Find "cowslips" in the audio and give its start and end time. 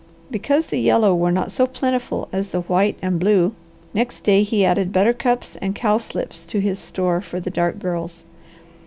5.75-6.43